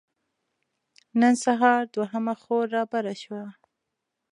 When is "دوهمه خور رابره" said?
1.95-3.15